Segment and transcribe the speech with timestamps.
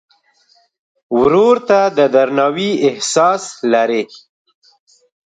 [1.19, 4.03] ورور ته د درناوي احساس لرې.